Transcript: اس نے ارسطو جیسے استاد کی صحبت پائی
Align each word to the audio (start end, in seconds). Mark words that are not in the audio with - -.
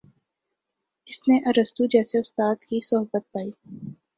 اس 1.09 1.19
نے 1.27 1.35
ارسطو 1.49 1.83
جیسے 1.93 2.17
استاد 2.19 2.57
کی 2.67 2.79
صحبت 2.89 3.23
پائی 3.33 3.49